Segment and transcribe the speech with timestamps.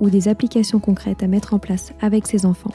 [0.00, 2.74] ou des applications concrètes à mettre en place avec ses enfants,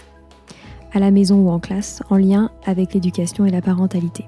[0.93, 4.25] à la maison ou en classe, en lien avec l'éducation et la parentalité.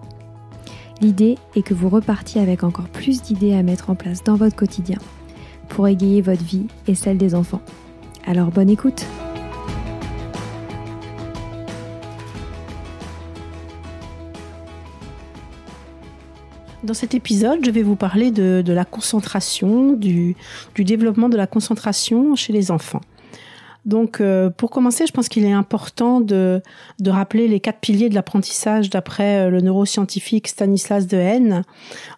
[1.02, 4.56] L'idée est que vous repartiez avec encore plus d'idées à mettre en place dans votre
[4.56, 5.00] quotidien
[5.70, 7.62] pour égayer votre vie et celle des enfants.
[8.26, 9.06] Alors bonne écoute
[16.84, 20.36] Dans cet épisode, je vais vous parler de, la concentration, du,
[20.78, 23.00] développement de la concentration chez les enfants.
[23.86, 26.62] Donc, euh, pour commencer, je pense qu'il est important de,
[27.06, 31.64] rappeler les quatre piliers de l'apprentissage d'après euh, le neuroscientifique Stanislas Dehaene.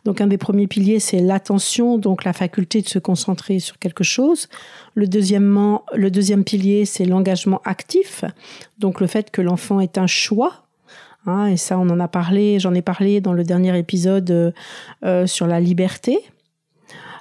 [0.03, 4.03] Donc, un des premiers piliers, c'est l'attention, donc la faculté de se concentrer sur quelque
[4.03, 4.47] chose.
[4.95, 8.25] Le, deuxièmement, le deuxième pilier, c'est l'engagement actif,
[8.79, 10.64] donc le fait que l'enfant ait un choix
[11.25, 14.51] Hein, et ça, on en a parlé, j'en ai parlé dans le dernier épisode euh,
[15.03, 16.19] euh, sur la liberté.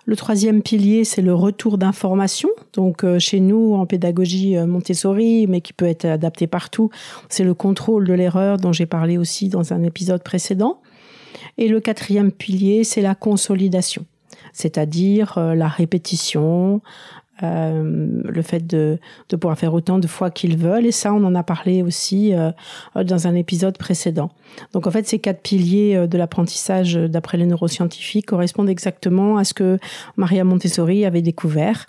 [0.07, 2.51] Le troisième pilier, c'est le retour d'information.
[2.75, 6.91] Donc euh, chez nous, en pédagogie Montessori, mais qui peut être adapté partout,
[7.31, 10.81] c'est le contrôle de l'erreur dont j'ai parlé aussi dans un épisode précédent.
[11.57, 14.05] Et le quatrième pilier, c'est la consolidation,
[14.53, 16.81] c'est-à-dire la répétition,
[17.43, 20.87] euh, le fait de, de, pouvoir faire autant de fois qu'ils veulent.
[20.87, 22.53] Et ça, on en a parlé aussi euh,
[22.95, 24.31] dans un épisode précédent.
[24.73, 29.45] Donc en fait, ces quatre piliers euh, de l'apprentissage d'après les neuroscientifiques correspondent exactement à
[29.45, 29.79] ce que
[30.17, 31.87] Maria Montessori avait découvert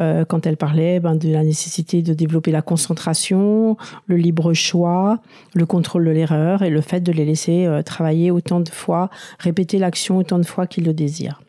[0.00, 5.20] euh, quand elle parlait ben, de la nécessité de développer la concentration, le libre choix,
[5.54, 9.08] le contrôle de l'erreur et le fait de les laisser travailler autant de fois,
[9.38, 11.40] répéter l'action autant de fois qu'ils le désirent.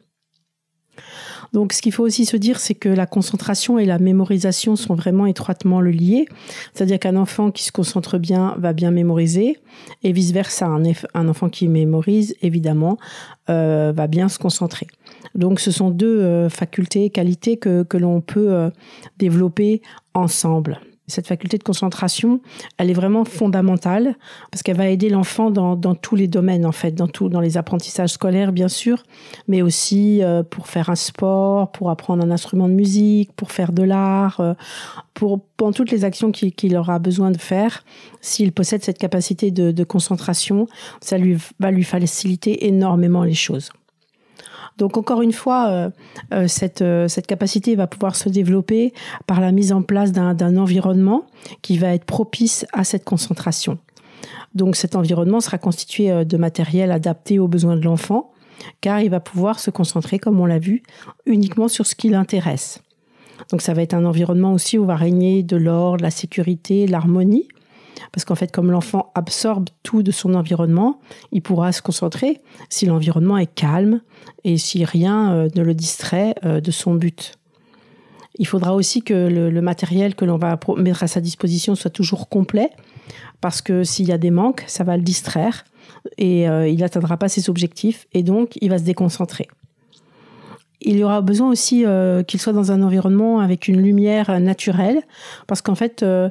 [1.53, 4.95] Donc, ce qu'il faut aussi se dire, c'est que la concentration et la mémorisation sont
[4.95, 6.25] vraiment étroitement liées.
[6.73, 9.57] C'est-à-dire qu'un enfant qui se concentre bien va bien mémoriser,
[10.03, 12.97] et vice versa, un, enfant qui mémorise, évidemment,
[13.49, 14.87] euh, va bien se concentrer.
[15.35, 18.69] Donc, ce sont deux euh, facultés, qualités que, que l'on peut euh,
[19.17, 19.81] développer
[20.13, 20.79] ensemble
[21.11, 22.41] cette faculté de concentration,
[22.77, 24.15] elle est vraiment fondamentale
[24.49, 27.57] parce qu'elle va aider l'enfant dans, tous les domaines en fait, dans tout, dans les
[27.57, 29.03] apprentissages scolaires bien sûr,
[29.47, 33.71] mais aussi euh, pour faire un sport, pour apprendre un instrument de musique, pour faire
[33.71, 34.53] de l'art, euh,
[35.13, 37.83] pour dans toutes les actions qu'il aura besoin de faire.
[38.21, 40.67] S'il possède cette capacité de concentration,
[41.01, 43.69] ça lui va lui faciliter énormément les choses.
[44.77, 45.89] Donc encore une fois, euh,
[46.33, 48.93] euh, cette, euh, cette capacité va pouvoir se développer
[49.27, 51.25] par la mise en place d'un environnement
[51.61, 53.77] qui va être propice à cette concentration.
[54.55, 58.31] Donc cet environnement sera constitué de matériel adapté aux besoins de l'enfant,
[58.81, 60.83] car il va pouvoir se concentrer, comme on l'a vu,
[61.25, 62.81] uniquement sur ce qui l'intéresse.
[63.49, 67.47] Donc ça va être un environnement aussi où va régner de l'ordre, la sécurité, l'harmonie,
[68.11, 70.99] parce qu'en fait, comme l'enfant absorbe tout de son environnement,
[71.31, 74.01] il pourra se concentrer si l'environnement est calme
[74.43, 77.33] et si rien euh, ne le distrait euh, de son but.
[78.37, 82.29] Il faudra aussi que le, matériel que l'on va mettre à sa disposition soit toujours
[82.29, 82.69] complet,
[83.41, 85.65] parce que s'il y a des manques, ça va le distraire
[86.17, 89.47] et euh, il n'atteindra pas ses objectifs et donc il va se déconcentrer
[90.81, 95.01] il y aura besoin aussi euh, qu'il soit dans un environnement avec une lumière naturelle,
[95.47, 96.29] parce qu'en fait, euh,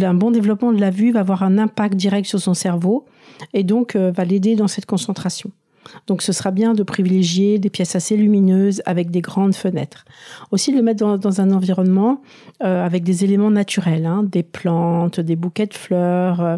[0.00, 3.06] un bon développement de la vue va avoir un impact direct sur son cerveau
[3.54, 5.50] et donc euh, va l'aider dans cette concentration.
[6.06, 10.04] Donc ce sera bien de privilégier des pièces assez lumineuses avec des grandes fenêtres.
[10.50, 12.20] Aussi de le mettre dans, un environnement
[12.62, 16.56] euh, avec des éléments naturels, hein, des plantes, des bouquets de fleurs, euh,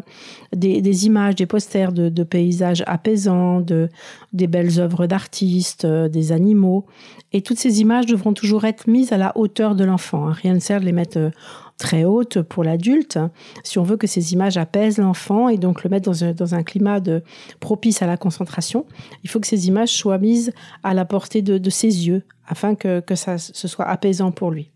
[0.54, 3.88] des, images, des posters de, paysages apaisants, de,
[4.32, 6.86] des belles œuvres d'artistes, euh, des animaux.
[7.32, 10.28] Et toutes ces images devront toujours être mises à la hauteur de l'enfant.
[10.28, 10.32] Hein.
[10.32, 11.30] Rien ne sert de les mettre
[11.78, 13.18] très haute pour l'adulte,
[13.64, 17.00] si on veut que ces images apaisent l'enfant et donc le mettre dans un, climat
[17.00, 17.22] de,
[17.60, 18.86] propice à la concentration,
[19.24, 20.52] il faut que ces images soient mises
[20.82, 24.70] à la portée de, ses yeux afin que, que ça, ce soit apaisant pour lui.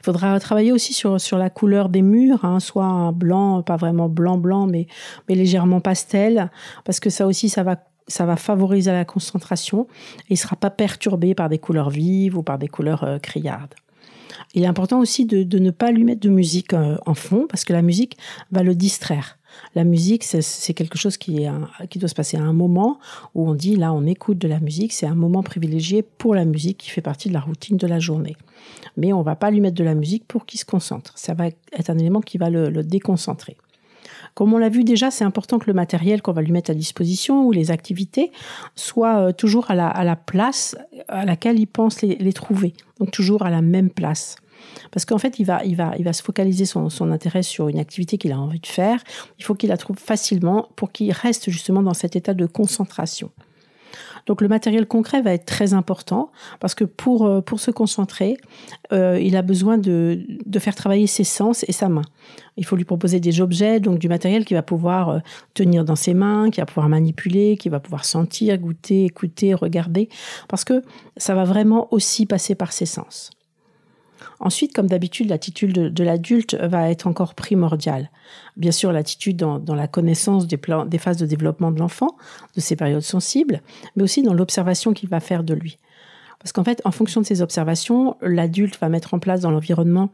[0.00, 3.76] Il faudra travailler aussi sur, sur la couleur des murs, hein, soit un blanc, pas
[3.76, 4.86] vraiment blanc-blanc, mais,
[5.28, 6.50] mais légèrement pastel,
[6.84, 7.76] parce que ça aussi, ça va
[8.08, 9.88] ça va favoriser la concentration
[10.20, 13.18] et il ne sera pas perturbé par des couleurs vives ou par des couleurs euh,
[13.18, 13.74] criardes.
[14.56, 17.66] Il est important aussi de, ne pas lui mettre de musique euh, en fond parce
[17.66, 18.16] que la musique
[18.50, 19.38] va le distraire.
[19.74, 21.46] La musique, c'est quelque chose qui,
[21.96, 22.98] doit se passer à un moment
[23.34, 24.94] où on dit là, on écoute de la musique.
[24.94, 27.98] C'est un moment privilégié pour la musique qui fait partie de la routine de la
[27.98, 28.36] journée.
[28.96, 31.12] Mais on va pas lui mettre de la musique pour qu'il se concentre.
[31.16, 33.56] Ça va être un élément qui va le, déconcentrer.
[34.34, 36.74] Comme on l'a vu déjà, c'est important que le matériel qu'on va lui mettre à
[36.74, 38.32] disposition ou les activités
[38.74, 40.76] soient euh, toujours à la, place
[41.08, 42.74] à laquelle il pense les trouver.
[43.00, 44.36] Donc toujours à la même place.
[44.90, 47.68] Parce qu'en fait, il va, il va, il va se focaliser son, son intérêt sur
[47.68, 49.02] une activité qu'il a envie de faire.
[49.38, 53.30] Il faut qu'il la trouve facilement pour qu'il reste justement dans cet état de concentration.
[54.26, 56.30] Donc le matériel concret va être très important
[56.60, 58.36] parce que pour, euh, pour se concentrer,
[58.92, 62.02] euh, il a besoin de, de, faire travailler ses sens et sa main.
[62.56, 65.18] Il faut lui proposer des objets, donc du matériel qu'il va pouvoir euh,
[65.54, 70.08] tenir dans ses mains, qu'il va pouvoir manipuler, qu'il va pouvoir sentir, goûter, écouter, regarder,
[70.48, 70.82] parce que
[71.16, 73.30] ça va vraiment aussi passer par ses sens.
[74.40, 78.10] Ensuite, comme d'habitude, l'attitude de, l'adulte va être encore primordiale.
[78.56, 80.58] Bien sûr, l'attitude dans, la connaissance des,
[80.98, 82.16] phases de développement de l'enfant,
[82.54, 83.60] de ses périodes sensibles,
[83.94, 85.78] mais aussi dans l'observation qu'il va faire de lui.
[86.38, 90.10] Parce qu'en fait, en fonction de ces observations, l'adulte va mettre en place dans l'environnement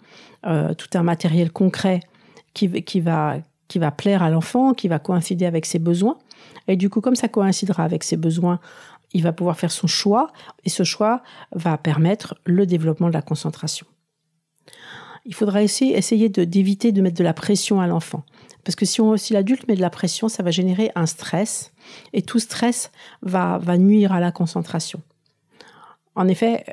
[0.47, 2.01] euh, tout un matériel concret
[2.55, 2.69] qui
[3.01, 3.43] va
[3.97, 6.19] plaire à l'enfant, qui va coïncider avec ses besoins.
[6.69, 8.61] Et du coup, comme ça coïncidera avec ses besoins,
[9.13, 10.33] il va pouvoir faire son choix
[10.65, 11.23] et ce choix
[11.53, 13.87] va permettre le développement de la concentration
[15.25, 18.25] il faudra essayer, d'éviter de, mettre de la pression à l'enfant.
[18.65, 21.73] Parce que si, si l'adulte met de la pression, ça va générer un stress.
[22.13, 22.91] Et tout stress
[23.23, 25.01] va, nuire à la concentration.
[26.15, 26.65] En effet,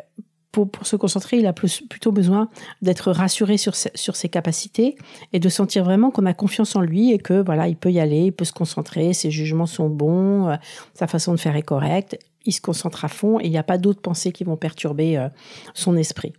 [0.51, 2.49] pour, se concentrer, il a plutôt besoin
[2.81, 4.97] d'être rassuré sur, sur ses capacités
[5.31, 7.99] et de sentir vraiment qu'on a confiance en lui et que voilà, il peut y
[7.99, 10.55] aller, il peut se concentrer, ses jugements sont bons, euh,
[10.93, 13.63] sa façon de faire est correcte, il se concentre à fond et il n'y a
[13.63, 15.29] pas d'autres pensées qui vont perturber euh,
[15.73, 16.33] son esprit.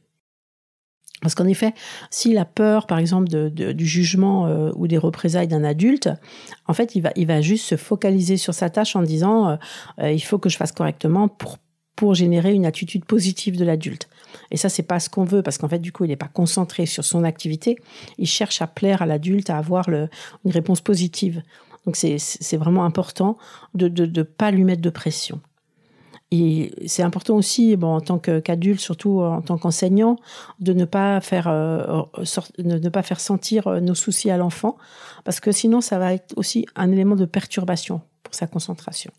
[1.21, 1.75] Parce qu'en effet,
[2.11, 6.09] s'il a peur, par exemple, du jugement euh, ou des représailles d'un adulte,
[6.67, 9.57] en fait, il va, il va juste se focaliser sur sa tâche en disant euh,
[10.01, 11.59] euh, il faut que je fasse correctement pour,
[11.95, 14.09] pour générer une attitude positive de l'adulte.
[14.51, 16.31] Et ça, c'est pas ce qu'on veut, parce qu'en fait, du coup, il n'est pas
[16.33, 17.77] concentré sur son activité.
[18.17, 20.09] Il cherche à plaire à l'adulte, à avoir le,
[20.45, 21.43] une réponse positive.
[21.87, 23.37] Donc, c'est vraiment important
[23.75, 25.41] de ne pas lui mettre de pression.
[26.33, 30.17] Et c'est important aussi, bon, en tant qu'adulte, surtout en tant qu'enseignant,
[30.61, 32.03] de ne pas faire euh,
[32.59, 34.77] ne pas faire sentir euh, nos soucis à l'enfant,
[35.25, 39.11] parce que sinon, ça va être aussi un élément de perturbation pour sa concentration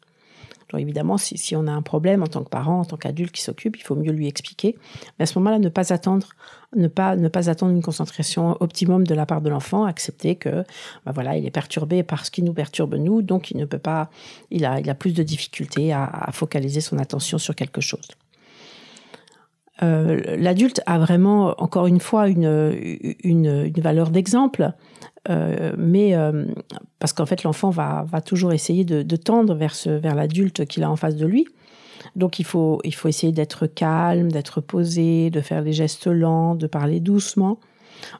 [0.78, 3.78] évidemment, si, on a un problème en tant que parent, en tant qu'adulte qui s'occupe,
[3.78, 4.78] il faut mieux lui expliquer.
[5.18, 6.28] Mais à ce moment-là, ne pas attendre,
[6.76, 7.16] ne pas,
[7.50, 10.64] attendre une concentration optimum de la part de l'enfant, accepter que,
[11.06, 13.80] bah voilà, il est perturbé par ce qui nous perturbe nous, donc il ne peut
[13.80, 14.10] pas,
[14.50, 18.08] il a, plus de difficultés à, focaliser son attention sur quelque chose.
[19.84, 24.74] Euh, l'adulte a vraiment, encore une fois, une valeur d'exemple.
[25.30, 26.46] Euh, mais euh,
[27.00, 31.16] parce qu'en fait, l'enfant va, toujours essayer de, tendre vers, l'adulte qu'il a en face
[31.16, 31.48] de lui.
[32.16, 36.56] Donc il faut, il faut essayer d'être calme, d'être posé, de faire des gestes lents,
[36.56, 37.60] de parler doucement.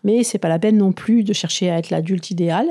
[0.04, 2.68] Mais c'est pas la peine non plus de chercher à être l'adulte idéal,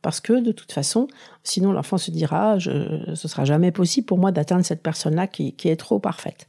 [0.00, 1.06] parce que de toute façon,
[1.42, 5.52] sinon l'enfant se dira, je, ce sera jamais possible pour moi d'atteindre cette personne-là qui,
[5.52, 6.48] qui est trop parfaite.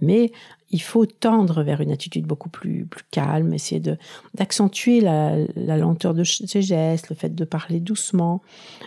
[0.00, 0.30] Mais
[0.74, 3.96] il faut tendre vers une attitude beaucoup plus, plus calme, essayer de,
[4.34, 8.42] d'accentuer la, lenteur de ses gestes, le fait de parler doucement.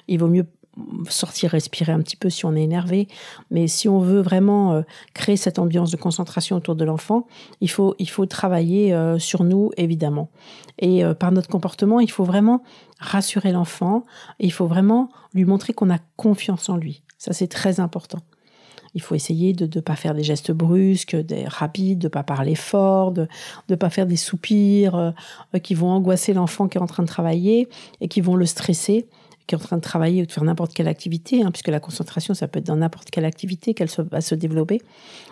[0.10, 0.46] Il vaut mieux
[1.08, 3.08] sortir respirer un petit peu si on est énervé,
[3.52, 4.82] mais si on veut vraiment euh,
[5.14, 7.26] créer cette ambiance de concentration autour de l'enfant,
[7.62, 10.30] il faut, il faut travailler euh, sur nous, évidemment.
[10.80, 12.64] Et euh, par notre comportement, il faut vraiment
[13.00, 14.04] rassurer l'enfant,
[14.40, 17.02] il faut vraiment lui montrer qu'on a confiance en lui.
[17.18, 18.20] Ça, c'est très important.
[18.98, 22.24] Il faut essayer de ne pas faire des gestes brusques, des rapides, de ne pas
[22.24, 23.28] parler fort, de
[23.70, 27.08] ne pas faire des soupirs euh, qui vont angoisser l'enfant qui est en train de
[27.08, 27.70] travailler
[28.02, 29.08] et qui vont le stresser,
[29.46, 31.80] qui est en train de travailler ou de faire n'importe quelle activité, hein, puisque la
[31.80, 34.82] concentration, ça peut être dans n'importe quelle activité qu'elle va se développer.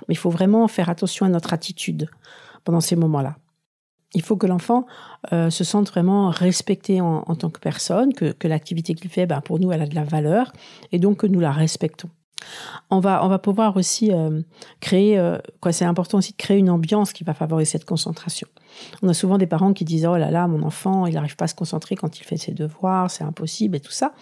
[0.08, 2.08] Mais il faut vraiment faire attention à notre attitude
[2.66, 3.36] pendant ces moments-là.
[4.14, 4.86] Il faut que l'enfant
[5.34, 9.42] euh, se sente vraiment respecté en, tant que personne, que, que l'activité qu'il fait, ben,
[9.42, 10.54] pour nous, elle a de la valeur,
[10.92, 12.12] et donc que nous la respectons.
[12.90, 14.42] On va, pouvoir aussi euh,
[14.80, 18.48] créer, euh, quoi, c'est important aussi de créer une ambiance qui va favoriser cette concentration.
[19.02, 21.46] On a souvent des parents qui disent oh là là, mon enfant, il n'arrive pas
[21.46, 24.14] à se concentrer quand il fait ses devoirs, c'est impossible et tout ça.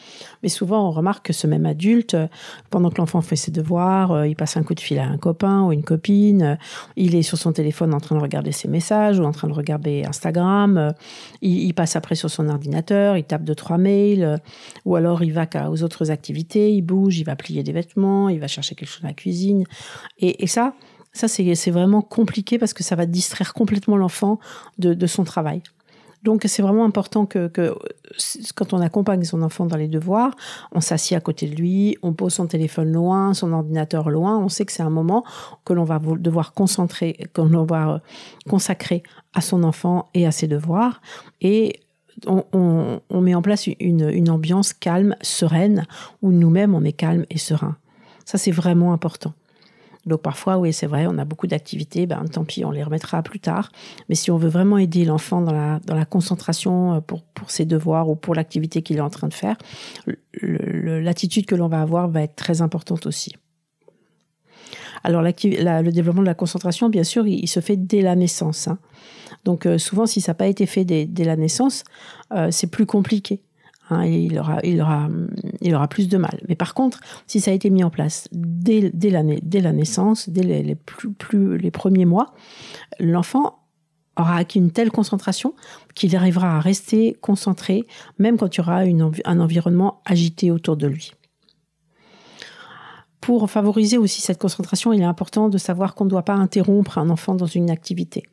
[0.42, 2.28] Mais souvent, on remarque que ce même adulte, euh,
[2.70, 5.64] pendant que l'enfant fait ses devoirs, il passe un coup de fil à un copain
[5.64, 6.58] ou une copine,
[6.96, 9.54] il est sur son téléphone en train de regarder ses messages ou en train de
[9.54, 10.94] regarder Instagram,
[11.42, 14.40] il, passe après sur son ordinateur, il tape deux trois mails,
[14.86, 17.84] ou alors il va aux autres activités, il bouge, il va plier des vêtements
[18.30, 19.66] il va chercher quelque chose dans la cuisine.
[20.20, 20.74] Et, ça,
[21.14, 24.40] ça c'est vraiment compliqué parce que ça va distraire complètement l'enfant
[24.80, 25.62] de, son travail.
[26.24, 27.52] Donc c'est vraiment important que,
[28.56, 30.32] quand on accompagne son enfant dans les devoirs,
[30.72, 34.50] on s'assied à côté de lui, on pose son téléphone loin, son ordinateur loin, on
[34.50, 35.24] sait que c'est un moment
[35.66, 38.02] que l'on va devoir concentrer, qu'on va
[38.50, 39.04] consacrer
[39.34, 41.02] à son enfant et à ses devoirs.
[41.42, 41.82] Et
[42.28, 45.86] on, met en place une, une ambiance calme, sereine,
[46.22, 47.76] où nous-mêmes on est calme et serein.
[48.26, 49.34] Ça, c'est vraiment important.
[50.06, 53.24] Donc parfois, oui, c'est vrai, on a beaucoup d'activités, ben, tant pis, on les remettra
[53.24, 53.72] plus tard.
[54.10, 57.52] Mais si on veut vraiment aider l'enfant dans la, dans la concentration euh, pour, pour
[57.52, 59.58] ses devoirs ou pour l'activité qu'il est en train de faire,
[60.42, 63.34] l'attitude que l'on va avoir va être très importante aussi.
[65.04, 68.68] Alors le développement de la concentration, bien sûr, il, se fait dès la naissance.
[68.68, 68.80] Hein.
[69.44, 71.84] Donc euh, souvent, si ça n'a pas été fait dès, la naissance,
[72.34, 73.42] euh, c'est plus compliqué.
[73.94, 76.40] Hein, il, aura, plus de mal.
[76.48, 79.24] Mais par contre, si ça a été mis en place dès, la,
[79.74, 82.34] naissance, dès les premiers mois,
[83.00, 83.60] l'enfant
[84.18, 85.54] aura acquis une telle concentration
[85.96, 87.86] qu'il arrivera à rester concentré,
[88.20, 88.84] même quand il y aura
[89.26, 91.14] un environnement agité autour de lui.
[93.24, 96.98] Pour favoriser aussi cette concentration, il est important de savoir qu'on ne doit pas interrompre
[96.98, 98.24] un enfant dans une activité.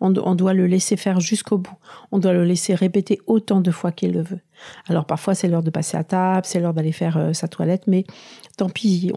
[0.00, 1.76] On, doit le laisser faire jusqu'au bout.
[2.12, 4.40] On doit le laisser répéter autant de fois qu'il le veut.
[4.86, 7.82] Alors parfois c'est l'heure de passer à table, c'est l'heure d'aller faire euh, sa toilette,
[7.86, 8.04] mais
[8.56, 9.12] tant pis,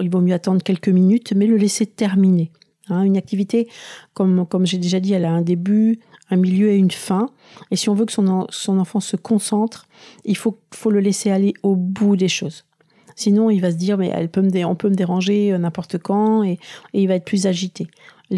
[0.00, 2.50] il vaut mieux attendre quelques minutes, mais le laisser terminer.
[2.88, 3.02] Hein.
[3.02, 3.68] une activité,
[4.14, 6.00] comme, comme j'ai déjà dit, elle a un début,
[6.30, 7.28] un milieu et une fin.
[7.70, 9.86] Et si on veut que son, son enfant se concentre,
[10.24, 12.64] il faut, faut le laisser aller au bout des choses.
[13.16, 15.98] Sinon, il va se dire, mais elle peut me on peut me déranger euh, n'importe
[15.98, 16.58] quand et,
[16.92, 17.88] il va être plus agité.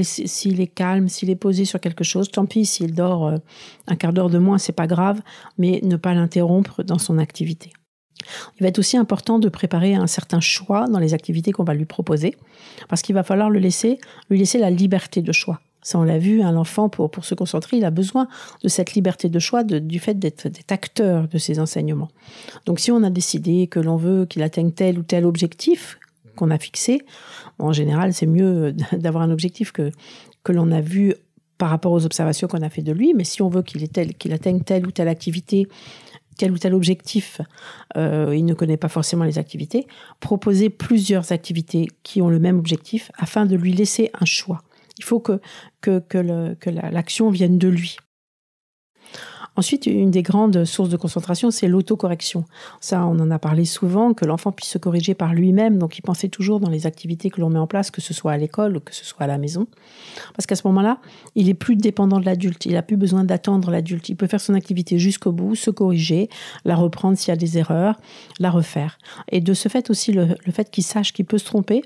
[0.03, 3.37] S'il est calme, s'il est posé sur quelque chose, tant pis, s'il dort euh,
[3.87, 5.21] un quart d'heure de moins, c'est pas grave,
[5.57, 7.73] mais ne pas l'interrompre dans son activité.
[8.59, 11.75] Il va être aussi important de préparer un certain choix dans les activités qu'on va
[11.75, 12.37] lui proposer,
[12.89, 13.99] parce qu'il va falloir lui laisser
[14.31, 15.61] la liberté de choix.
[15.85, 18.27] Ça, on l'a vu, un enfant, pour, pour se concentrer, il a besoin
[18.63, 22.09] de cette liberté de choix, du fait d'être acteur de ses enseignements.
[22.65, 25.99] Donc, si on a décidé que l'on veut qu'il atteigne tel ou tel objectif
[26.37, 27.03] qu'on a fixé,
[27.59, 29.93] en général, c'est mieux d'avoir un objectif que,
[30.43, 31.15] que l'on a vu
[31.59, 33.13] par rapport aux observations qu'on a fait de lui.
[33.15, 35.69] Mais si on veut qu'il qu'il atteigne telle ou telle activité,
[36.37, 37.41] tel ou tel objectif,
[37.97, 39.87] euh, il ne connaît pas forcément les activités,
[40.21, 44.63] proposer plusieurs activités qui ont le même objectif afin de lui laisser un choix.
[44.99, 45.41] Il faut que,
[45.81, 47.97] que, que l'action vienne de lui.
[49.57, 52.45] Ensuite, une des grandes sources de concentration, c'est l'autocorrection.
[52.81, 55.79] Ça, on en a parlé souvent, que l'enfant puisse se corriger par lui-même.
[55.79, 58.33] Donc, il pensait toujours dans les activités que l'on met en place, que ce soit
[58.33, 59.69] à l'école ou que ce soit à la maison.
[60.35, 60.99] Parce qu'à ce moment-là,
[61.37, 62.67] il est plus dépendant de l'adulte.
[62.67, 64.09] Il n'a plus besoin d'attendre l'adulte.
[64.09, 66.29] Il peut faire son activité jusqu'au bout, se corriger,
[66.65, 68.01] la reprendre s'il y a des erreurs,
[68.41, 68.99] la refaire.
[69.31, 71.83] Et de ce fait aussi, le, le fait qu'il sache qu'il peut se tromper,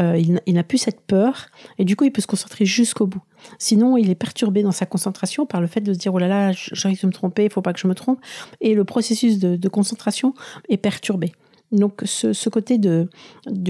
[0.00, 1.46] euh, il, n'a plus cette peur
[1.78, 3.22] et du coup il peut se concentrer jusqu'au bout.
[3.58, 6.28] Sinon, il est perturbé dans sa concentration par le fait de se dire oh là
[6.28, 8.18] là, j'arrive de me tromper, il faut pas que je me trompe.
[8.60, 10.34] Et le processus de, concentration
[10.68, 11.32] est perturbé.
[11.72, 13.08] Donc ce, côté de,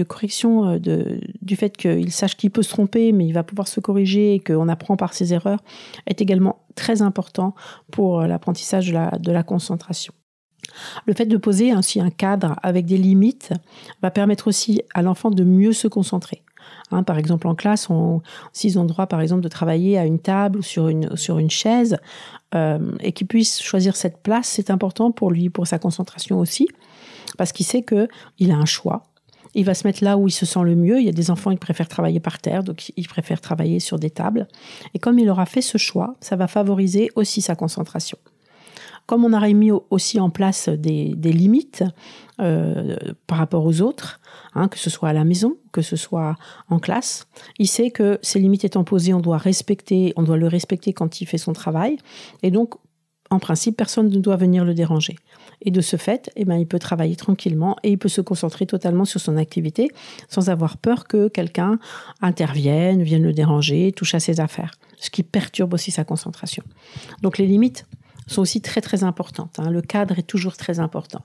[0.07, 3.67] correction euh, de, du fait qu'il sache qu'il peut se tromper, mais il va pouvoir
[3.67, 5.63] se corriger et qu'on apprend par ses erreurs,
[6.07, 7.55] est également très important
[7.91, 10.13] pour euh, l'apprentissage de la concentration.
[11.05, 13.51] Le fait de poser ainsi un cadre avec des limites
[14.01, 16.43] va permettre aussi à l'enfant de mieux se concentrer.
[16.91, 17.87] Hein, par exemple, en classe,
[18.53, 21.49] s'ils ont droit, par exemple, de travailler à une table ou sur une, sur une
[21.49, 21.97] chaise,
[22.53, 26.67] euh, et qu'ils puissent choisir cette place, c'est important pour lui, pour sa concentration aussi,
[27.37, 29.03] parce qu'il sait qu'il a un choix.
[29.55, 30.99] Il va se mettre là où il se sent le mieux.
[30.99, 33.97] Il y a des enfants qui préfèrent travailler par terre, donc ils préfèrent travailler sur
[33.97, 34.47] des tables.
[34.93, 38.17] Et comme il aura fait ce choix, ça va favoriser aussi sa concentration.
[39.05, 41.83] Comme on aurait mis aussi en place des, limites
[42.39, 42.95] euh,
[43.27, 44.19] par rapport aux autres,
[44.55, 46.35] hein, que ce soit à la maison, que ce soit
[46.69, 47.27] en classe,
[47.59, 51.21] il sait que ces limites étant posées, on doit respecter, on doit le respecter quand
[51.21, 51.97] il fait son travail.
[52.41, 52.75] Et donc,
[53.29, 55.15] en principe, personne ne doit venir le déranger.
[55.61, 58.65] Et de ce fait, eh ben, il peut travailler tranquillement et il peut se concentrer
[58.65, 59.89] totalement sur son activité
[60.29, 61.79] sans avoir peur que quelqu'un
[62.21, 66.63] intervienne, vienne le déranger, touche à ses affaires, ce qui perturbe aussi sa concentration.
[67.21, 67.85] Donc les limites
[68.27, 69.59] sont aussi très très importantes.
[69.59, 69.69] Hein.
[69.69, 71.23] Le cadre est toujours très important.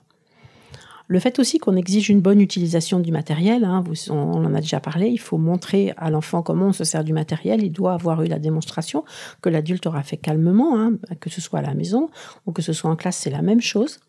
[1.07, 4.79] Le fait aussi qu'on exige une bonne utilisation du matériel, hein, on en a déjà
[4.79, 8.21] parlé, il faut montrer à l'enfant comment on se sert du matériel, il doit avoir
[8.23, 9.03] eu la démonstration
[9.41, 12.09] que l'adulte aura fait calmement, hein, que ce soit à la maison
[12.45, 13.99] ou que ce soit en classe, c'est la même chose.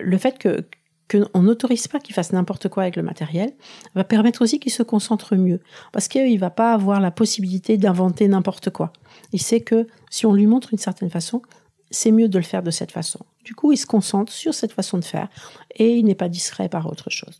[0.00, 0.64] Le fait que
[1.10, 3.52] qu'on n'autorise pas qu'il fasse n'importe quoi avec le matériel,
[3.94, 5.60] va permettre aussi qu'il se concentre mieux.
[5.92, 8.92] Parce qu'il ne va pas avoir la possibilité d'inventer n'importe quoi.
[9.32, 11.42] Il sait que si on lui montre une certaine façon,
[11.90, 13.20] c'est mieux de le faire de cette façon.
[13.44, 15.28] Du coup, il se concentre sur cette façon de faire
[15.74, 17.38] et il n'est pas distrait par autre chose.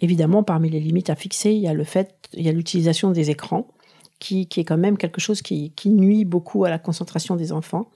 [0.00, 3.10] Évidemment, parmi les limites à fixer, il y a le fait, il y a l'utilisation
[3.10, 3.68] des écrans,
[4.18, 7.90] qui, est quand même quelque chose qui, nuit beaucoup à la concentration des enfants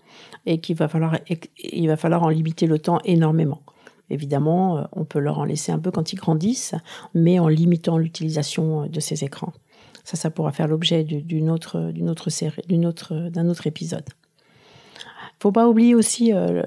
[0.45, 1.19] et qu'il va falloir,
[1.59, 3.63] il va falloir en limiter le temps énormément.
[4.11, 6.75] Évidemment, euh, on peut leur en laisser un peu quand ils grandissent,
[7.15, 9.53] mais en limitant l'utilisation de ces écrans.
[10.03, 14.05] Ça, ça pourra faire l'objet d'une autre, d'une autre série, d'une autre, d'un autre épisode
[15.39, 16.63] faut pas oublier aussi euh,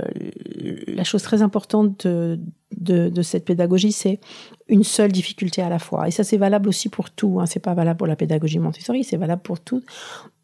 [0.88, 4.20] la chose très importante de, cette pédagogie, c'est
[4.68, 6.08] une seule difficulté à la fois.
[6.08, 7.40] Et ça, c'est valable aussi pour tout.
[7.40, 7.46] Hein.
[7.46, 9.84] C'est pas valable pour la pédagogie Montessori, c'est valable pour toute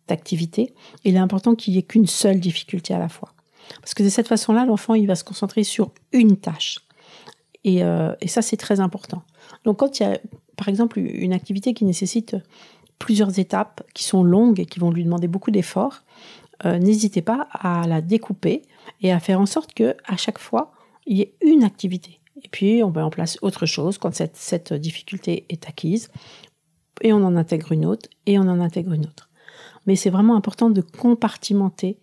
[0.10, 0.74] activité.
[1.04, 3.34] Il est important qu'il y ait qu'une seule difficulté à la fois.
[3.82, 6.80] Parce que de cette façon-là, l'enfant, il va se concentrer sur une tâche.
[7.64, 9.24] Et, euh, et ça, c'est très important.
[9.64, 10.20] Donc, quand il y a,
[10.56, 12.36] par exemple, une activité qui nécessite
[13.00, 16.04] plusieurs étapes, qui sont longues et qui vont lui demander beaucoup d'efforts,
[16.64, 18.62] euh, n'hésitez pas à la découper
[19.02, 20.72] et à faire en sorte que à chaque fois,
[21.06, 22.20] il y ait une activité.
[22.44, 26.10] Et puis, on met en place autre chose quand cette, cette difficulté est acquise.
[27.02, 29.30] Et on en intègre une autre, et on en intègre une autre.
[29.86, 31.98] Mais c'est vraiment important de compartimenter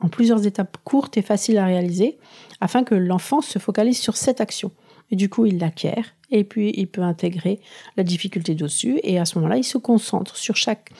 [0.00, 2.18] en plusieurs étapes courtes et faciles à réaliser,
[2.60, 4.70] afin que l'enfant se focalise sur cette action.
[5.10, 7.60] Et du coup, il l'acquiert et puis il peut intégrer
[7.96, 10.90] la difficulté dessus et à ce moment-là, il se concentre sur chaque,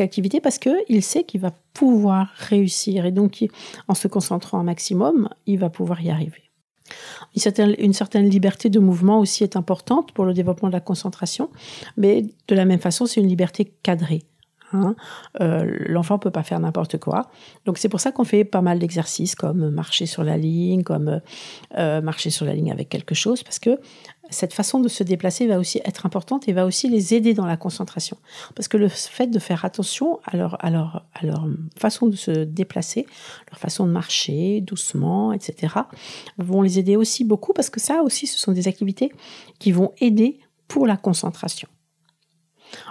[0.00, 3.44] activité parce qu'il sait qu'il va pouvoir réussir et donc
[3.88, 6.50] en se concentrant un maximum, il va pouvoir y arriver.
[7.34, 10.80] Une certaine, une certaine, liberté de mouvement aussi est importante pour le développement de la
[10.80, 11.50] concentration,
[11.96, 14.22] mais de la même façon, c'est une liberté cadrée.
[14.72, 14.94] Hein.
[15.40, 17.30] Euh, l'enfant peut pas faire n'importe quoi.
[17.64, 21.20] Donc c'est pour ça qu'on fait pas mal d'exercices comme marcher sur la ligne, comme
[21.78, 23.78] euh, marcher sur la ligne avec quelque chose, parce que
[24.30, 27.46] cette façon de se déplacer va aussi être importante et va aussi les aider dans
[27.46, 28.16] la concentration.
[28.54, 31.46] Parce que le fait de faire attention à leur, à leur
[31.78, 33.06] façon de se déplacer,
[33.50, 35.74] leur façon de marcher doucement, etc.,
[36.38, 39.12] vont les aider aussi beaucoup parce que ça aussi, ce sont des activités
[39.58, 41.68] qui vont aider pour la concentration.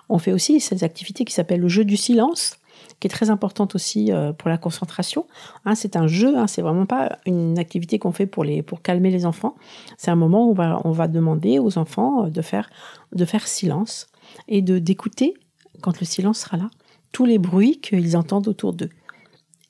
[0.09, 2.57] On fait aussi cette activité qui s'appelle le jeu du silence,
[2.99, 5.25] qui est très importante aussi euh, pour la concentration.
[5.65, 8.81] Hein, c'est un jeu, hein, c'est vraiment pas une activité qu'on fait pour, les, pour
[8.81, 9.55] calmer les enfants.
[9.97, 12.69] C'est un moment où on va, on va demander aux enfants euh, de faire,
[13.13, 14.07] de faire silence
[14.47, 15.33] et de d'écouter,
[15.81, 16.69] quand le silence sera là,
[17.11, 18.89] tous les bruits qu'ils entendent autour d'eux.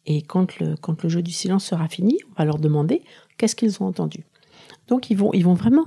[0.06, 3.02] Et quand le, quand le jeu du silence sera fini, on va leur demander
[3.38, 4.26] qu'est-ce qu'ils ont entendu.
[4.88, 5.86] Donc ils vont, ils vont vraiment,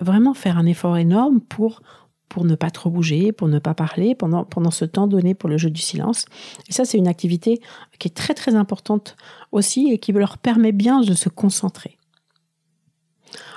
[0.00, 1.82] vraiment faire un effort énorme pour
[2.32, 5.50] pour ne pas trop bouger, pour ne pas parler pendant, pendant ce temps donné pour
[5.50, 6.24] le jeu du silence.
[6.66, 7.60] Et ça, c'est une activité
[7.98, 9.16] qui est très très importante
[9.52, 11.98] aussi et qui leur permet bien de se concentrer.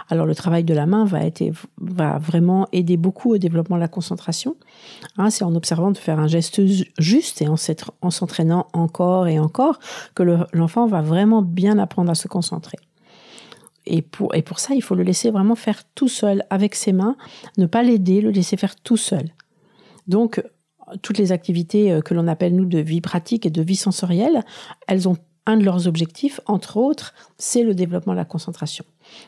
[0.10, 1.42] Alors le travail de la main va, être,
[1.80, 4.58] va vraiment aider beaucoup au développement de la concentration.
[5.18, 6.62] Hein, c'est en observant de faire un geste
[7.00, 9.80] juste et en s'entraînant encore et encore
[10.16, 12.78] que l'enfant va vraiment bien apprendre à se concentrer.
[13.86, 16.94] Et pour, et pour ça, il faut le laisser vraiment faire tout seul avec ses
[16.94, 17.16] mains,
[17.58, 19.30] ne pas l'aider, le laisser faire tout seul.
[20.08, 20.44] Donc,
[21.02, 24.44] toutes les activités euh, que l'on appelle, nous, de vie pratique et de vie sensorielle,
[24.88, 28.84] elles ont un de leurs objectifs, entre autres, c'est le développement de la concentration.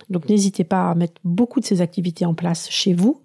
[0.10, 3.22] Donc n'hésitez pas à mettre beaucoup de ces activités en place chez vous,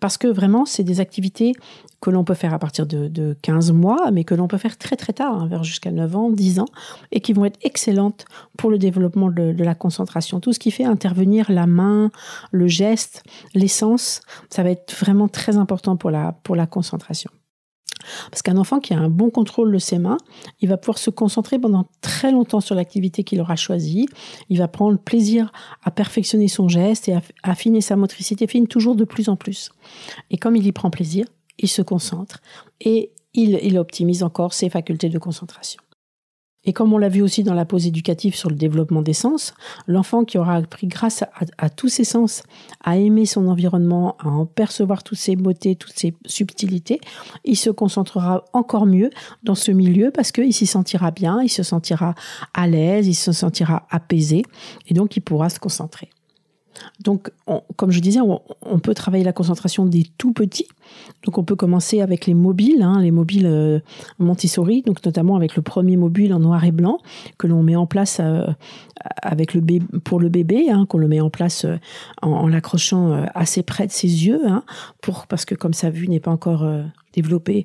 [0.00, 1.52] parce que vraiment, c'est des activités
[2.00, 4.96] que l'on peut faire à partir de, 15 mois, mais que l'on peut faire très
[4.96, 6.68] très tard, hein, vers jusqu'à 9 ans, 10 ans,
[7.12, 8.26] et qui vont être excellentes
[8.58, 10.40] pour le développement de, la concentration.
[10.40, 12.10] Tout ce qui fait intervenir la main,
[12.50, 13.22] le geste,
[13.54, 17.30] l'essence, ça va être vraiment très important pour la, pour la concentration.
[18.30, 20.18] Parce qu'un enfant qui a un bon contrôle de ses mains,
[20.60, 24.06] il va pouvoir se concentrer pendant très longtemps sur l'activité qu'il aura choisie.
[24.48, 28.96] Il va prendre plaisir à perfectionner son geste et à affiner sa motricité fine toujours
[28.96, 29.70] de plus en plus.
[30.30, 31.26] Et comme il y prend plaisir,
[31.58, 32.40] il se concentre
[32.80, 35.82] et il, optimise encore ses facultés de concentration.
[36.66, 39.54] Et comme on l'a vu aussi dans la pause éducative sur le développement des sens,
[39.86, 41.24] l'enfant qui aura appris grâce
[41.58, 42.42] à, tous ses sens
[42.82, 47.00] à aimer son environnement, à en percevoir toutes ses beautés, toutes ses subtilités,
[47.44, 49.10] il se concentrera encore mieux
[49.42, 52.14] dans ce milieu parce qu'il s'y sentira bien, il se sentira
[52.54, 54.42] à l'aise, il se sentira apaisé
[54.88, 56.10] et donc il pourra se concentrer.
[57.02, 57.30] Donc,
[57.76, 60.68] comme je disais, on, peut travailler la concentration des tout petits.
[61.24, 63.80] Donc, on peut commencer avec les mobiles, hein, les mobiles euh,
[64.18, 66.98] Montessori, donc notamment avec le premier mobile en noir et blanc
[67.38, 68.46] que l'on met en place euh,
[69.22, 69.62] avec le
[70.04, 71.76] pour le bébé, hein, qu'on le met en place euh,
[72.22, 74.62] en, l'accrochant assez près de ses yeux, hein,
[75.00, 76.66] pour parce que comme sa vue n'est pas encore
[77.12, 77.64] développée,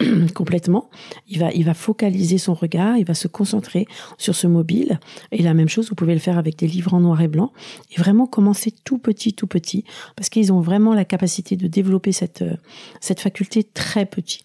[0.34, 0.90] complètement.
[1.28, 5.00] Il va, il va focaliser son regard, il va se concentrer sur ce mobile.
[5.32, 7.52] Et la même chose, vous pouvez le faire avec des livres en noir et blanc.
[7.90, 9.84] Et vraiment commencer tout petit, tout petit,
[10.16, 12.56] parce qu'ils ont vraiment la capacité de développer cette, euh,
[13.00, 14.40] cette faculté très petit.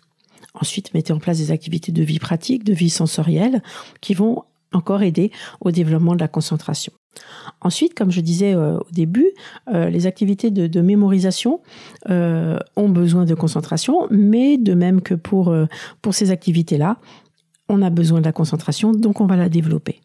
[0.55, 3.63] Ensuite, mettez en place des activités de vie pratique, de vie sensorielle,
[4.01, 6.93] qui vont encore aider au développement de la concentration.
[7.61, 9.31] Ensuite, comme je disais euh, au début,
[9.73, 11.61] euh, les activités de, mémorisation
[12.09, 15.55] euh, ont besoin de concentration, mais de même que pour,
[16.01, 16.97] pour ces activités-là,
[17.69, 20.01] on a besoin de la concentration, donc on va la développer.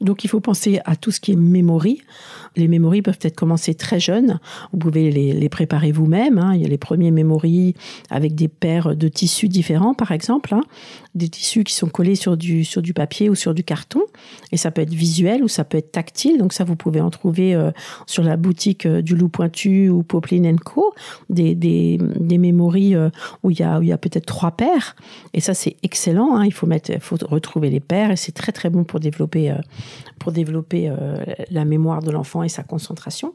[0.00, 2.02] Donc il faut penser à tout ce qui est mémorie.
[2.56, 4.40] Les mémories peuvent être commencées très jeunes.
[4.72, 6.38] Vous pouvez les, préparer vous-même.
[6.38, 6.54] Hein.
[6.54, 7.74] Il y a les premiers mémories
[8.10, 10.54] avec des paires de tissus différents, par exemple.
[10.54, 10.62] Hein.
[11.14, 14.00] Des tissus qui sont collés sur du, sur du papier ou sur du carton.
[14.52, 16.38] Et ça peut être visuel ou ça peut être tactile.
[16.38, 17.70] Donc ça, vous pouvez en trouver euh,
[18.06, 20.92] sur la boutique euh, du Loup Pointu ou Poplin Co.
[21.28, 23.10] Des, des, des euh,
[23.42, 24.96] où il y a, a peut-être trois paires.
[25.34, 26.36] Et ça, c'est excellent.
[26.36, 26.46] Hein.
[26.46, 29.54] Il faut, mettre, faut retrouver les paires et c'est très très bon pour développer
[30.18, 31.16] pour développer euh,
[31.50, 33.34] la mémoire de l'enfant et sa concentration.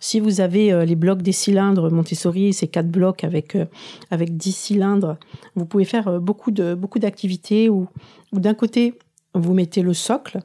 [0.00, 3.66] Si vous avez euh, les blocs des cylindres Montessori, ces quatre blocs avec, euh,
[4.10, 5.16] avec 10 cylindres,
[5.54, 7.88] vous pouvez faire beaucoup de beaucoup d'activités où,
[8.32, 8.94] d'un côté,
[9.34, 10.40] vous mettez le socle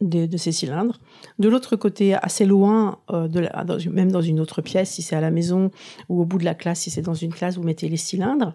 [0.00, 0.98] de, ces cylindres.
[1.38, 5.30] De l'autre côté, assez loin, de même dans une autre pièce, si c'est à la
[5.30, 5.70] maison
[6.08, 8.54] ou au bout de la classe, si c'est dans une classe, vous mettez les cylindres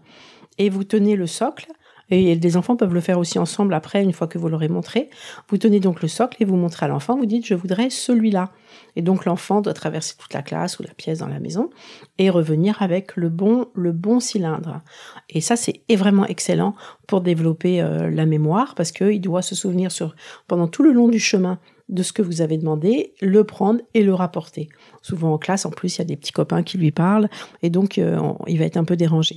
[0.57, 1.67] et vous tenez le socle
[2.13, 5.09] et les enfants peuvent le faire aussi ensemble après, une fois que vous l'aurez montré.
[5.49, 8.51] Vous tenez donc le socle et vous montrez à l'enfant, vous dites je voudrais celui-là.
[8.95, 11.69] Et donc l'enfant doit traverser toute la classe ou la pièce dans la maison
[12.19, 14.81] et revenir avec le bon, le bon cylindre.
[15.29, 16.75] Et ça, c'est vraiment excellent
[17.07, 19.89] pour développer euh, la mémoire parce qu'il doit se souvenir
[20.47, 24.03] pendant tout le long du chemin de ce que vous avez demandé, le prendre et
[24.03, 24.69] le rapporter.
[25.01, 27.29] Souvent en classe, en plus, il y a des petits copains qui lui parlent
[27.61, 29.35] et donc euh, il va être un peu dérangé.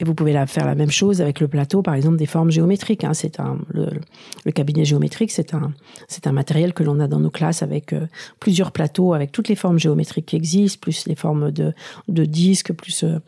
[0.00, 3.04] Et vous pouvez faire la même chose avec le plateau, par exemple, des formes géométriques.
[3.04, 3.12] Hein.
[3.12, 5.72] C'est un, le, cabinet géométrique, c'est un,
[6.08, 8.06] c'est un matériel que l'on a dans nos classes avec euh,
[8.40, 11.74] plusieurs plateaux, avec toutes les formes géométriques qui existent, plus les formes de,
[12.08, 13.18] de disques, plus, euh,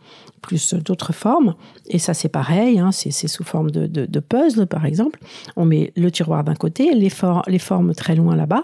[0.40, 1.54] plus d'autres formes.
[1.88, 2.90] Et ça, c'est pareil, hein.
[2.90, 5.20] c'est, sous forme de, de, de, puzzle, par exemple.
[5.56, 7.10] On met le tiroir d'un côté, les,
[7.48, 8.62] les formes très loin là-bas.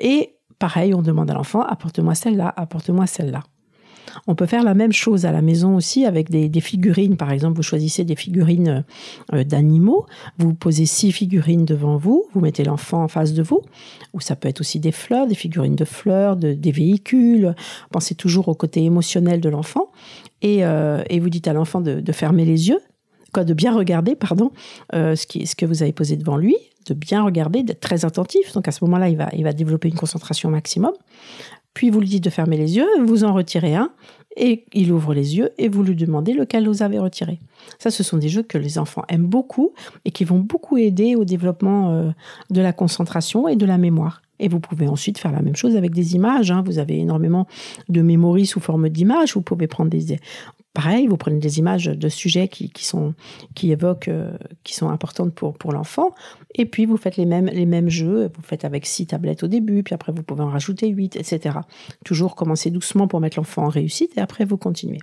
[0.00, 3.44] Et pareil, on demande à l'enfant, apporte-moi celle-là, apporte-moi celle-là.
[4.26, 7.16] On peut faire la même chose à la maison aussi avec des, figurines.
[7.16, 8.84] Par exemple, vous choisissez des figurines
[9.32, 10.06] euh, d'animaux,
[10.38, 13.60] vous posez six figurines devant vous, vous mettez l'enfant en face de vous,
[14.12, 17.54] ou ça peut être aussi des fleurs, des figurines de fleurs, des véhicules.
[17.90, 19.88] Pensez toujours au côté émotionnel de l'enfant
[20.42, 22.80] et, euh, vous dites à l'enfant de, fermer les yeux,
[23.34, 24.52] de bien regarder, pardon,
[24.94, 28.52] euh, ce, ce que vous avez posé devant lui, de bien regarder, d'être très attentif.
[28.52, 30.92] Donc à ce moment-là, il va développer une concentration maximum.
[31.74, 33.90] Puis vous lui dites de fermer les yeux, vous en retirez un,
[34.36, 37.40] et il ouvre les yeux et vous lui demandez lequel vous avez retiré.
[37.78, 39.72] Ça, ce sont des jeux que les enfants aiment beaucoup
[40.04, 42.10] et qui vont beaucoup aider au développement euh,
[42.50, 44.22] de la concentration et de la mémoire.
[44.40, 46.50] Et vous pouvez ensuite faire la même chose avec des images.
[46.50, 46.62] Hein.
[46.66, 47.46] Vous avez énormément
[47.88, 49.34] de mémoire sous forme d'images.
[49.34, 50.18] Vous pouvez prendre des,
[50.74, 53.14] Pareil, vous prenez des images de sujets qui, sont
[53.54, 56.10] qui évoquent, euh, qui sont importantes pour pour l'enfant,
[56.56, 58.28] et puis vous faites les mêmes les mêmes jeux.
[58.34, 61.60] Vous faites avec six tablettes au début, puis après vous pouvez en rajouter huit, etc.
[62.04, 64.98] Toujours commencer doucement pour mettre l'enfant en réussite, et après vous continuez.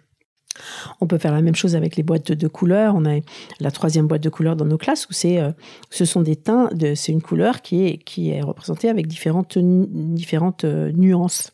[0.99, 2.95] On peut faire la même chose avec les boîtes de couleurs.
[2.95, 3.19] On a
[3.59, 5.51] la troisième boîte de couleurs dans nos classes où c'est, euh,
[5.89, 10.65] ce sont des teints, c'est une couleur qui est, qui est représentée avec différentes, différentes
[10.65, 11.53] euh, nuances.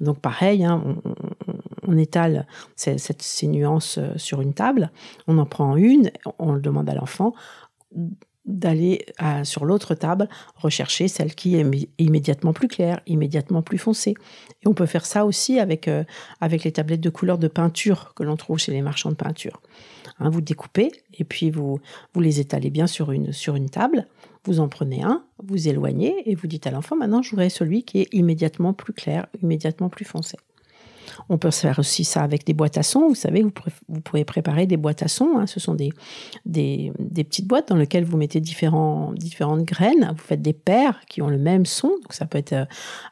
[0.00, 1.51] Donc pareil, hein, on,
[1.96, 4.90] étale ces, ces, nuances euh, sur une table,
[5.26, 7.34] on en prend une, on le demande à l'enfant
[8.44, 9.06] d'aller
[9.44, 11.66] sur l'autre table rechercher celle qui est
[11.98, 14.14] immédiatement plus claire, immédiatement plus foncée.
[14.62, 16.04] Et on peut faire ça aussi avec, euh,
[16.40, 19.60] avec les tablettes de couleurs de peinture que l'on trouve chez les marchands de peinture.
[20.18, 21.80] Hein, vous découpez et puis vous,
[22.14, 24.06] vous les étalez bien sur une, sur une table.
[24.44, 27.84] Vous en prenez un, vous éloignez et vous dites à l'enfant maintenant je voudrais celui
[27.84, 30.36] qui est immédiatement plus clair, immédiatement plus foncé.
[31.28, 33.08] On peut faire aussi ça avec des boîtes à sons.
[33.08, 35.38] Vous savez, vous, pouvez préparer des boîtes à sons.
[35.38, 35.46] Hein.
[35.46, 35.92] Ce sont des,
[37.14, 39.16] petites boîtes dans lesquelles vous mettez différentes
[39.64, 40.12] graines.
[40.16, 41.88] Vous faites des paires qui ont le même son.
[41.88, 42.64] Donc ça peut être euh,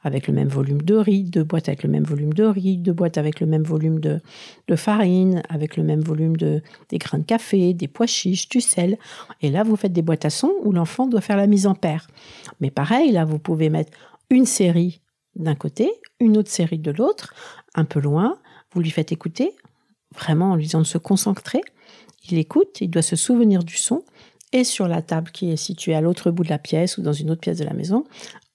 [0.03, 2.92] avec le même volume de riz, deux boîtes avec le même volume de riz, deux
[2.92, 4.20] boîtes avec le même volume de,
[4.76, 8.98] farine, avec le même volume de des grains de café, des pois chiches, du sel.
[9.42, 11.74] Et là, vous faites des boîtes à sons où l'enfant doit faire la mise en
[11.74, 12.07] paire.
[12.61, 13.90] Mais pareil, là, vous pouvez mettre
[14.31, 15.00] une série
[15.37, 17.35] d'un côté, une autre série de l'autre,
[17.74, 18.38] un peu loin.
[18.72, 19.54] Vous lui faites écouter,
[20.14, 21.61] vraiment en lui disant de se concentrer.
[22.30, 24.04] Il écoute, il doit se souvenir du son.
[24.52, 27.12] Et sur la table qui est située à l'autre bout de la pièce ou dans
[27.12, 28.04] une autre pièce de la maison,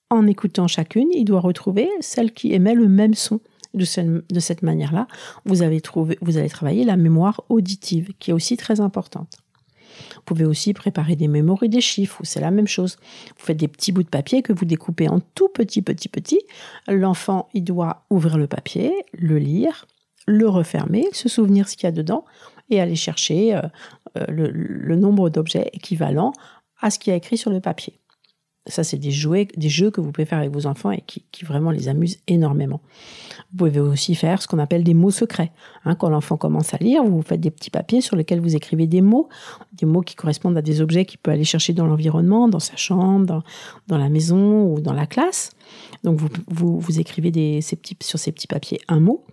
[0.09, 3.39] en écoutant chacune, il doit retrouver celle qui émet le même son.
[3.73, 5.05] De, cette manière-là,
[5.43, 5.81] vous, avez
[6.21, 9.33] vous allez travailler la mémoire auditive, qui est aussi très importante.
[10.15, 12.97] Vous pouvez aussi préparer des mémoires des chiffres, c'est la même chose.
[13.37, 16.41] Vous faites des petits bouts de papier que vous découpez en tout petit, petit, petit.
[16.87, 19.87] L'enfant, doit ouvrir le papier, le lire,
[20.27, 22.25] le refermer, se souvenir ce qu'il y a dedans
[22.69, 23.61] et aller chercher euh,
[24.17, 26.33] euh, le, nombre d'objets équivalents
[26.81, 27.99] à ce qui a écrit sur le papier.
[28.67, 29.11] Ça, c'est des,
[29.55, 32.81] des jeux que vous pouvez faire avec vos enfants et qui, vraiment les amusent énormément.
[33.51, 35.51] Vous pouvez aussi faire ce qu'on appelle des mots secrets.
[35.83, 38.87] Hein, quand l'enfant commence à lire, vous faites des petits papiers sur lesquels vous écrivez
[38.87, 39.29] des mots,
[39.73, 42.75] des mots qui correspondent à des objets qu'il peut aller chercher dans l'environnement, dans sa
[42.75, 43.43] chambre,
[43.87, 45.51] dans, la maison ou dans la classe.
[46.03, 49.25] Donc vous, vous, écrivez des, ces petits, sur ces petits papiers un mot.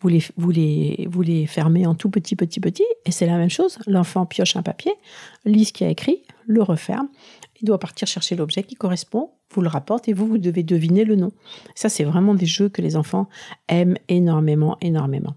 [0.00, 3.36] Vous les, vous, les, vous les fermez en tout petit, petit, petit, et c'est la
[3.36, 3.78] même chose.
[3.86, 4.92] L'enfant pioche un papier,
[5.44, 7.08] lit ce qu'il a écrit, le referme,
[7.60, 11.04] il doit partir chercher l'objet qui correspond, vous le rapporte et vous, vous devez deviner
[11.04, 11.32] le nom.
[11.74, 13.28] Ça, c'est vraiment des jeux que les enfants
[13.68, 15.34] aiment énormément, énormément.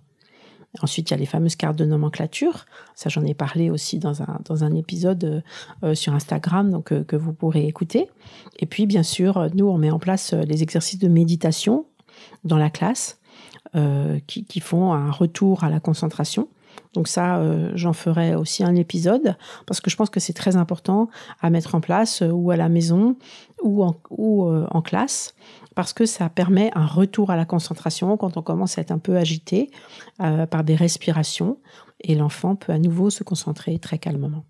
[0.81, 2.65] Ensuite, il y a les fameuses cartes de nomenclature.
[2.95, 5.41] Ça, j'en ai parlé aussi dans un, dans un épisode euh,
[5.83, 8.09] euh, sur Instagram, donc euh, que vous pourrez écouter.
[8.57, 11.85] Et puis, bien sûr, nous, on met en place les exercices de méditation
[12.43, 13.19] dans la classe
[14.27, 16.47] qui, qui, font un retour à la concentration.
[16.93, 20.55] Donc ça, euh, j'en ferai aussi un épisode parce que je pense que c'est très
[20.55, 21.09] important
[21.41, 23.17] à mettre en place euh, ou à la maison
[23.63, 25.33] ou, en, ou euh, en, classe
[25.75, 28.99] parce que ça permet un retour à la concentration quand on commence à être un
[28.99, 29.71] peu agité
[30.19, 31.57] par des respirations
[32.01, 34.43] et l'enfant peut à nouveau se concentrer très calmement.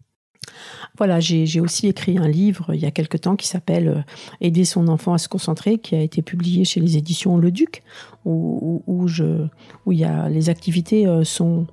[0.97, 4.05] Voilà, j'ai aussi écrit un livre il y a quelque temps qui s'appelle
[4.41, 7.83] Aider son enfant à se concentrer, qui a été publié chez les éditions Le Duc,
[8.25, 9.47] où, où, je,
[9.85, 11.67] où y a, les activités sont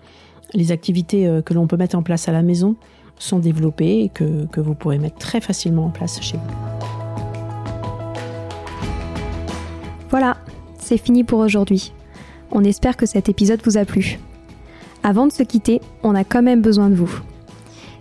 [0.55, 2.77] les activités euh, que l'on peut mettre en place à la maison
[3.19, 6.55] sont développées et que, vous pourrez mettre très facilement en place chez vous.
[10.09, 10.39] Voilà,
[10.79, 11.93] c'est fini pour aujourd'hui.
[12.51, 14.19] On espère que cet épisode vous a plu.
[15.03, 17.21] Avant de se quitter, on a quand même besoin de vous.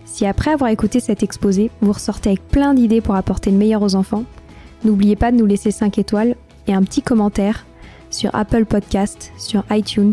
[0.04, 3.82] Si après avoir écouté cet exposé, vous ressortez avec plein d'idées pour apporter le meilleur
[3.82, 4.24] aux enfants,
[4.84, 6.34] n'oubliez pas de nous laisser 5 étoiles
[6.66, 7.64] et un petit commentaire
[8.10, 10.12] sur Apple Podcast, sur iTunes